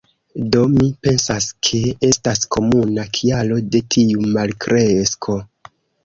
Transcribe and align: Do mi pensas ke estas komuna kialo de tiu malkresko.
Do 0.53 0.59
mi 0.75 0.85
pensas 1.07 1.45
ke 1.67 1.81
estas 2.07 2.41
komuna 2.55 3.05
kialo 3.17 3.59
de 3.75 3.81
tiu 3.97 4.23
malkresko. 4.39 5.37